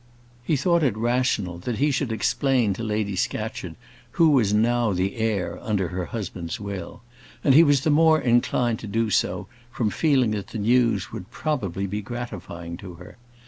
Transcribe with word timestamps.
He 0.43 0.55
thought 0.55 0.81
it 0.81 0.97
rational 0.97 1.59
that 1.59 1.77
he 1.77 1.91
should 1.91 2.11
explain 2.11 2.73
to 2.73 2.81
Lady 2.83 3.15
Scatcherd 3.15 3.75
who 4.13 4.29
was 4.31 4.51
now 4.51 4.93
the 4.93 5.15
heir 5.17 5.59
under 5.61 5.89
her 5.89 6.05
husband's 6.05 6.59
will; 6.59 7.03
and 7.43 7.53
he 7.53 7.63
was 7.63 7.81
the 7.81 7.91
more 7.91 8.19
inclined 8.19 8.79
to 8.79 8.87
do 8.87 9.11
so, 9.11 9.45
from 9.71 9.91
feeling 9.91 10.31
that 10.31 10.47
the 10.47 10.57
news 10.57 11.11
would 11.11 11.29
probably 11.29 11.85
be 11.85 12.01
gratifying 12.01 12.77
to 12.77 12.95
her. 12.95 13.17